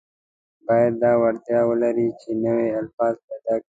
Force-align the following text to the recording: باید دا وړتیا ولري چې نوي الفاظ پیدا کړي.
باید 0.67 0.93
دا 1.03 1.11
وړتیا 1.21 1.59
ولري 1.69 2.07
چې 2.21 2.29
نوي 2.45 2.69
الفاظ 2.79 3.15
پیدا 3.27 3.55
کړي. 3.63 3.69